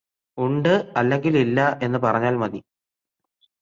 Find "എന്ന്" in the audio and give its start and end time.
1.83-1.99